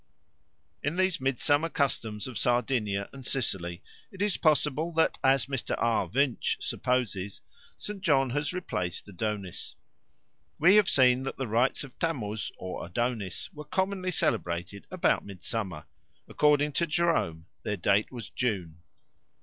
In 0.81 0.95
these 0.95 1.21
midsummer 1.21 1.69
customs 1.69 2.25
of 2.25 2.35
Sardinia 2.35 3.07
and 3.13 3.23
Sicily 3.23 3.83
it 4.11 4.19
is 4.19 4.35
possible 4.35 4.91
that, 4.93 5.19
as 5.23 5.45
Mr. 5.45 5.75
R. 5.77 6.07
Wünsch 6.07 6.57
supposes, 6.59 7.41
St. 7.77 8.01
John 8.01 8.31
has 8.31 8.51
replaced 8.51 9.07
Adonis. 9.07 9.75
We 10.57 10.73
have 10.77 10.89
seen 10.89 11.21
that 11.25 11.37
the 11.37 11.45
rites 11.45 11.83
of 11.83 11.99
Tammuz 11.99 12.51
or 12.57 12.83
Adonis 12.83 13.53
were 13.53 13.63
commonly 13.63 14.09
celebrated 14.09 14.87
about 14.89 15.23
midsummer; 15.23 15.85
according 16.27 16.71
to 16.71 16.87
Jerome, 16.87 17.45
their 17.61 17.77
date 17.77 18.11
was 18.11 18.27
June. 18.31 18.77